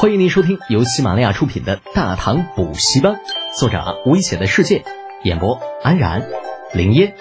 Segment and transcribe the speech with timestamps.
[0.00, 3.14] 欢迎您收听由喜马拉雅出品的《大唐补习班》，
[3.58, 4.84] 作者危险的世界，
[5.24, 6.28] 演播安然、
[6.72, 7.16] 林烟、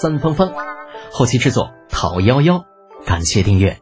[0.00, 0.52] 三芳芳，
[1.10, 2.64] 后期制作陶幺幺。
[3.04, 3.80] 感谢订阅。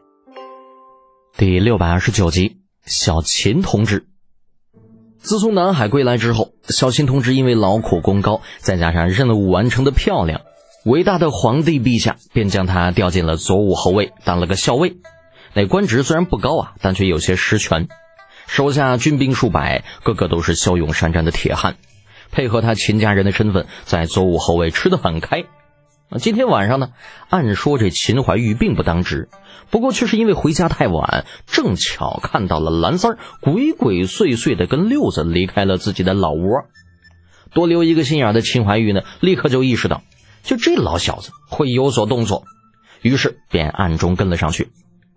[1.37, 4.07] 第六百二十九集，小秦同志。
[5.19, 10.41] 自从南海归来之后，小秦同志因为劳苦功高，再加上任务完成的漂亮，
[10.83, 14.97] 伟大的皇帝陛下便将他调进了左武侯卫，当了个校尉。
[15.53, 17.87] 那官职虽然不高啊，但却有些实权。
[18.51, 21.77] 手下军兵数百，个个都是骁勇善战的铁汉，
[22.33, 25.45] 配合他秦家人的身份，在左武侯卫吃得很开。
[26.19, 26.89] 今天晚上呢，
[27.29, 29.29] 按说这秦怀玉并不当值，
[29.69, 36.65] 不过却是因为回家太晚，正巧看到了蓝三儿鬼鬼祟祟的跟六子离开了自己的老窝。
[37.53, 40.03] 多留一个心眼的秦怀玉呢，立刻就意识到，
[40.43, 42.43] 就这老小子会有所动作，
[43.01, 44.73] 于是便暗中跟了上去。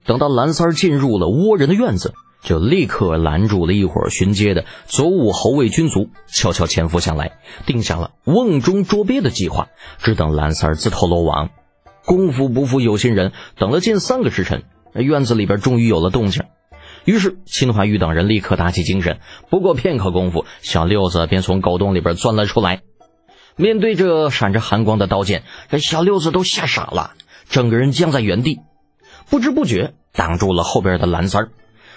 [0.06, 2.14] 等到蓝三儿进入了倭人的院子。
[2.44, 11.50] 就立刻拦住了一伙巡街的左武侯卫军卒，悄悄潜伏下来，定下了瓮中捉鳖的计划，只等蓝三儿自投罗网。
[12.04, 16.44] 功夫不负有心人，等了近三个时辰，院子里边终于有了动静。
[17.06, 22.82] 于是秦怀玉等人立刻打起精神，不过片刻功夫，小六子便从狗洞里边钻了出来。
[23.56, 27.12] 面对着闪着寒光的刀剑，这小六子都吓傻了，
[27.48, 28.60] 整个人僵在原地，
[29.30, 31.50] 不知不觉挡住了后边的蓝三儿。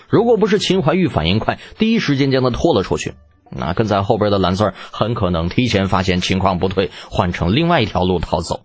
[0.10, 3.14] 如果不是秦怀玉反应快，第一时间将他拖了出去，
[3.50, 8.64] 那跟在后边的蓝三儿很可能提前发现情况不对，换成另外一条路逃走。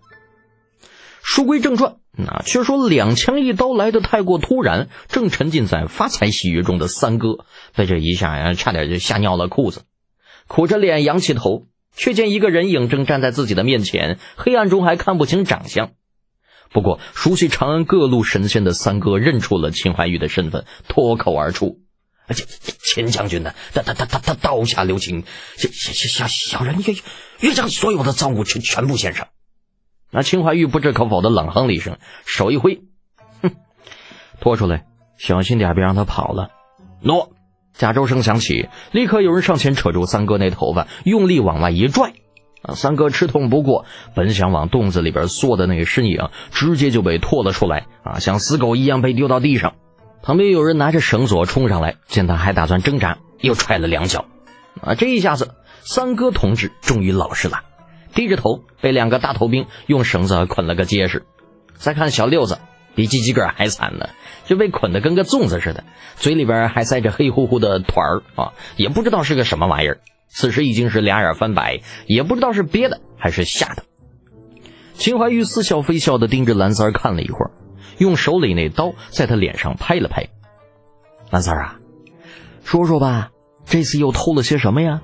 [1.21, 9.83] 书归正传，那却说两枪一刀来的太过突然，正沉浸在发财喜悦中的三哥被这一下呀，差点就吓尿了裤子，
[10.47, 15.91] 苦着脸仰起头，却见一个人影正站在自己的面前，黑暗中还看不清长相。
[16.73, 21.79] 不过，熟悉长安各路神仙的三哥认出了秦怀玉的身份，脱口而出
[22.33, 22.45] ：“秦
[22.83, 23.53] 秦将军呢？
[23.73, 25.23] 他他他他他刀下留情，
[25.55, 26.97] 小小小小人愿
[27.41, 29.27] 愿将所有的赃物全全部献上。”
[30.11, 32.81] 那秦怀玉不置可否的冷哼了一声，手一挥
[33.41, 33.51] ：“哼，
[34.41, 34.85] 拖出来，
[35.17, 36.49] 小心点，别让他跑了。”
[37.01, 37.29] 诺。
[37.75, 42.13] 加州声响起，立刻有人上前扯住三哥那头发，用力往外一拽。
[42.63, 42.75] 啊！
[42.75, 43.85] 三哥吃痛不过，
[44.15, 47.85] 本想往洞子里边缩的那个身影，直接就被拖了出来。
[48.03, 49.75] 啊，像死狗一样被丢到地上。
[50.21, 54.25] 旁边有人拿着绳索冲上来，见他还打算挣扎，又踹了两脚。
[54.81, 57.63] 啊，这一下子，三哥同志终于老实了，
[58.15, 61.25] 低着头被两个大头兵用绳子捆了个结实。
[61.75, 62.59] 再看小六子，
[62.95, 64.07] 比鸡鸡个还惨呢，
[64.45, 65.83] 就被捆得跟个粽子似的，
[66.15, 69.99] 嘴里边还塞着黑乎乎的团儿啊，也不知道是个什么玩意儿。
[70.33, 73.83] 此时已经是俩眼翻白，也不知道是憋的还是吓的。
[74.95, 77.51] 秦怀玉似笑非笑的盯着蓝三儿看了一会儿，
[77.99, 80.29] 用手里那刀在他脸上拍了拍。
[81.29, 81.79] 蓝三儿啊，
[82.63, 83.31] 说说吧，
[83.65, 85.01] 这次又偷了些什么呀？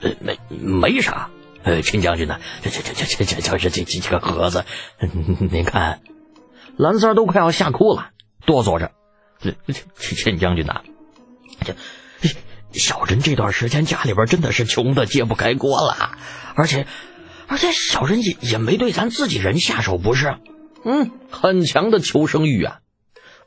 [0.00, 1.28] 呃，没没啥。
[1.64, 2.40] 呃，秦将军呢？
[2.62, 4.64] 这这这这这这这这这几个盒子，
[5.50, 6.00] 您看，
[6.76, 8.10] 蓝三儿都快要吓哭了，
[8.46, 8.90] 哆嗦着。
[9.38, 9.54] 这
[9.98, 10.82] 秦将军呐，
[11.60, 11.74] 这。
[12.72, 16.12] 小人这段时间家里边真的是穷的揭不开锅了，
[16.54, 16.86] 而且，
[17.46, 20.36] 而且小人也也没对咱自己人下手，不是？
[20.84, 22.78] 嗯，很强的求生欲啊。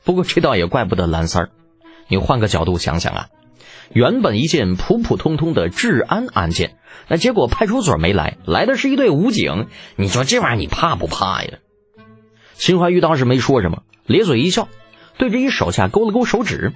[0.04, 1.50] 不过这倒也怪不得蓝三儿，
[2.08, 3.26] 你换个角度想想啊，
[3.92, 6.76] 原本一件普普通通的治安案件，
[7.08, 9.66] 那结果派出所没来，来的是一队武警，
[9.96, 11.58] 你说这玩意儿你怕不怕呀？
[12.54, 14.68] 秦怀玉当时没说什么，咧嘴一笑，
[15.18, 16.72] 对着一手下勾了勾手指。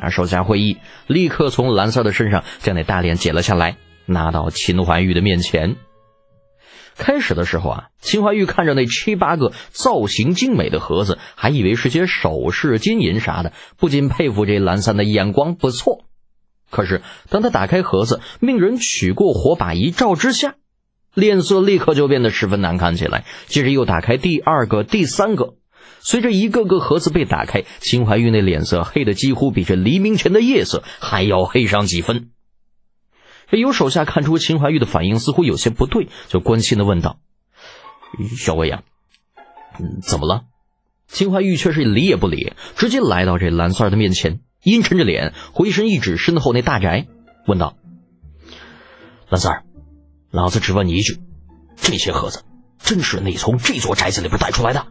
[0.00, 0.10] 啊！
[0.10, 3.76] 手下会议，立刻从蓝色的身上将那大链解了下来，
[4.06, 5.76] 拿到秦怀玉的面前。
[6.96, 16.04] 开始的时候啊，秦怀玉看着那七八个造型精美的盒子，还以为是些首饰、金银啥的，不禁佩服这蓝三的眼光不错。
[16.70, 20.56] 可是当他打开盒子，命人取过火把一照之下，
[21.14, 23.24] 脸色立刻就变得十分难看起来。
[23.46, 25.54] 接着又打开第二个、第三个。
[26.08, 32.30] 随着一个个盒子被打开，秦怀玉那脸色黑的几乎比这黎明前的夜色还要黑上几分。
[33.50, 37.18] 有手下看出秦怀玉的反应似乎有些不对，就关心的问道
[38.38, 38.84] ：“小魏呀，
[39.78, 40.44] 嗯怎么了？”
[41.08, 47.06] 秦怀玉却是理也不理，直接来到这蓝三儿的面前，阴沉着脸，回身一指身后那大宅，
[47.46, 47.76] 问道
[49.28, 49.64] ：“蓝三儿，
[50.30, 51.18] 老子只问你一句，
[51.76, 52.44] 这些盒子
[52.78, 54.86] 真是你从这座宅子里边带出来的？”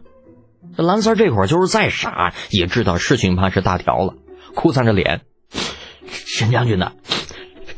[0.76, 4.14] 这蓝三这会儿就是再傻，也知道事情怕是大条了，
[4.54, 5.22] 哭丧着脸
[6.06, 6.92] ：“沈将军呐，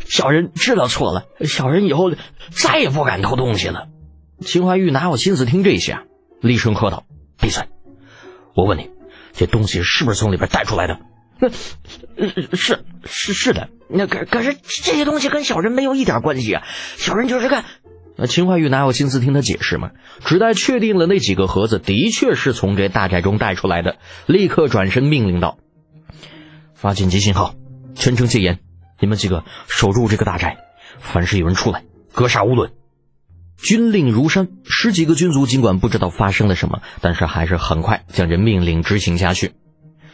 [0.07, 2.13] 小人知道错了，小人以后
[2.51, 3.89] 再也不敢偷东西了。”
[4.41, 5.99] 秦怀玉哪有心思听这些，
[6.41, 7.05] 厉声喝道
[7.41, 7.69] ：“闭嘴！
[8.55, 8.91] 我问你，
[9.33, 10.99] 这东西是不是从里边带出来的？
[12.55, 16.63] 是是是的，那可可是这些东西跟小人没有一点关系啊！
[16.97, 17.65] 小人就是干……
[18.17, 19.93] 那秦怀玉哪有心思听他解释嘛？
[20.25, 23.97] 只待确定了那几个盒子的确是从这大寨中带出来的，
[24.27, 25.59] 立刻转身命令道
[26.75, 27.55] ：“发紧急信号，
[27.95, 28.59] 全城戒严，
[28.99, 30.59] 你们几个守住这个大寨，
[30.99, 32.73] 凡是有人出来，格杀勿论。”
[33.63, 39.53] 军令如山，十几个军卒尽管不知道发生了什么，但是还是很快将这命令执行下去。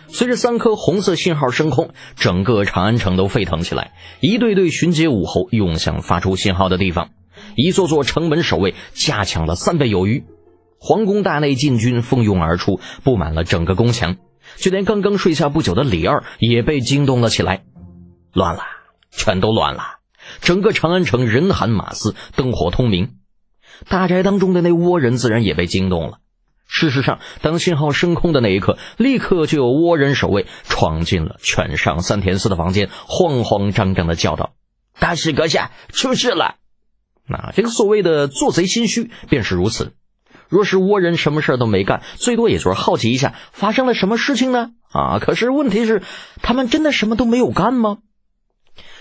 [0.09, 3.93] 随着三颗红色信号升空，整个长安城都沸腾起来。
[4.21, 7.11] 一队队巡街武侯涌向发出信号的地方，
[7.55, 10.25] 一座座城门守卫加强了三倍有余。
[10.79, 14.17] 皇宫大内禁军蜂拥而出，布满了整个宫墙。
[14.57, 17.65] 就连刚刚睡下不久的李二也被惊动了起来。
[18.33, 18.63] 乱了，
[19.11, 19.83] 全都乱了！
[20.41, 23.15] 整个长安城人喊马嘶，灯火通明。
[23.89, 26.19] 大宅当中的那倭人自然也被惊动了。
[26.69, 34.55] 事实上，当信号升空的那一刻，立刻就有倭人守卫闯进了犬上三田寺的房间，慌慌张张的叫道
[34.99, 36.57] ：“大使阁下，出事了！”
[37.29, 39.93] 那这个所谓的做贼心虚便是如此。
[40.49, 44.71] 若是倭人什么事都没干，最多也就是好奇一下发生了什么事情呢？
[44.93, 46.03] 啊，可是问题是，
[46.41, 47.99] 他们真的什么都没有干吗？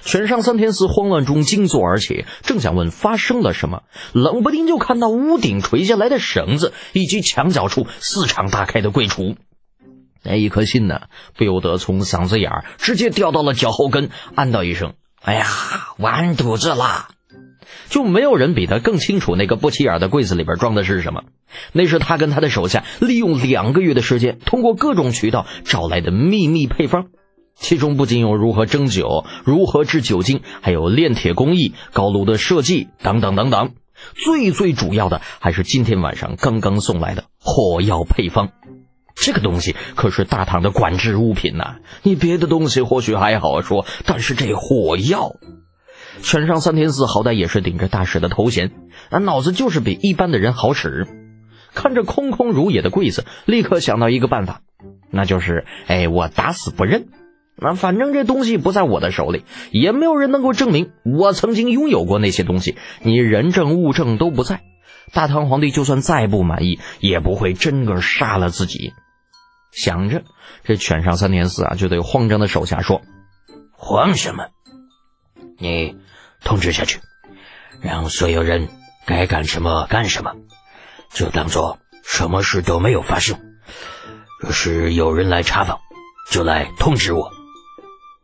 [0.03, 3.83] 犬上三天寺慌乱中惊坐而起，正想问发生了什么，
[4.13, 9.35] 冷不丁就看到屋顶垂下来的绳子，以及墙角处四敞大开的柜橱。
[10.23, 11.01] 那一颗心呢，
[11.35, 15.45] 不由得从嗓子眼儿直接掉到了脚后跟，暗道一声：“哎呀，
[15.97, 17.09] 完犊子了！”
[17.89, 21.23] 就没有人比他更清楚那个不起眼的柜子里边装的是什么。
[21.71, 27.07] 那是他跟他的手下利用两个月的时间，通过各种渠道找来的秘密配方。
[27.57, 33.71] 其中不仅有如何蒸酒、如何制酒精，还有炼铁工艺、高炉的设计等等等等。
[34.13, 38.49] 最最主要的还是今天晚上刚刚送来的火药配方。
[39.15, 41.77] 这个东西可是大唐的管制物品呐！
[42.03, 45.31] 你别的东西或许还好说，但是这火药，
[46.21, 48.71] 犬上三天寺好歹也是顶着大使的头衔，
[49.09, 51.07] 那脑子就是比一般的人好使。
[51.73, 54.61] 看着空空如也的柜子，立刻想到一个办法，
[55.11, 57.07] 那就是：哎，我打死不认。
[57.57, 62.75] 那反正这东西不在我的手里，也没有人能够证明我曾经拥有过那些东西。
[63.01, 64.63] 你人证物证都不在，
[65.13, 68.93] 大唐皇帝就算再不满意，也不会真个杀了自己。
[69.71, 70.23] 想着，
[70.63, 73.01] 这犬上三天寺啊，就对慌张的手下说
[73.71, 74.47] ：“慌什么？
[75.57, 75.95] 你
[76.45, 76.99] 通知下去，
[77.81, 78.69] 让所有人
[79.05, 80.35] 该干什么干什么，
[81.11, 83.37] 就当做什么事都没有发生。
[84.39, 85.79] 若是有人来查访，
[86.31, 87.31] 就来通知我。”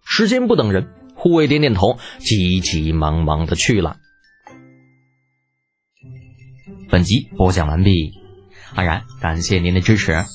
[0.05, 3.97] 时间不等人，护卫点点头，急急忙忙的去了。
[6.89, 8.13] 本集播讲完毕，
[8.75, 10.25] 安然感谢您的支持。